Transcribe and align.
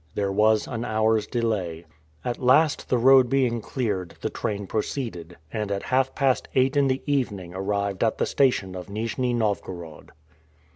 There 0.15 0.31
was 0.31 0.65
an 0.65 0.83
hour's 0.83 1.27
delay. 1.27 1.85
At 2.25 2.39
last, 2.41 2.89
the 2.89 2.97
road 2.97 3.29
being 3.29 3.61
cleared, 3.61 4.15
the 4.21 4.31
train 4.31 4.65
proceeded, 4.65 5.37
and 5.53 5.71
at 5.71 5.83
half 5.93 6.15
past 6.15 6.47
eight 6.55 6.75
in 6.75 6.87
the 6.87 7.03
evening 7.05 7.53
arrived 7.53 8.03
at 8.03 8.17
the 8.17 8.25
station 8.25 8.73
of 8.73 8.87
Nijni 8.89 9.31
Novgorod. 9.35 10.09